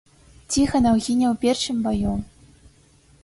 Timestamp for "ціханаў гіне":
0.53-1.27